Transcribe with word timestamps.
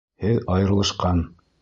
Һеҙ 0.23 0.39
айырылышҡан. 0.55 1.25